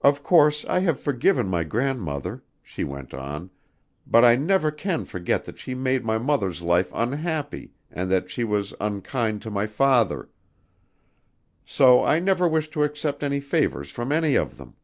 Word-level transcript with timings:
"Of 0.00 0.22
course 0.22 0.64
I 0.64 0.80
have 0.80 0.98
forgiven 0.98 1.48
my 1.48 1.62
grandmother," 1.62 2.42
she 2.62 2.82
went 2.82 3.12
on, 3.12 3.50
"but 4.06 4.24
I 4.24 4.36
never 4.36 4.70
can 4.70 5.04
forget 5.04 5.44
that 5.44 5.58
she 5.58 5.74
made 5.74 6.02
my 6.02 6.16
mother's 6.16 6.62
life 6.62 6.90
unhappy 6.94 7.74
and 7.90 8.10
that 8.10 8.30
she 8.30 8.42
was 8.42 8.72
unkind 8.80 9.42
to 9.42 9.50
my 9.50 9.66
father. 9.66 10.30
So 11.66 12.02
I 12.02 12.20
never 12.20 12.48
wish 12.48 12.70
to 12.70 12.84
accept 12.84 13.22
any 13.22 13.38
favors 13.40 13.90
from 13.90 14.12
any 14.12 14.34
of 14.34 14.56
them." 14.56 14.76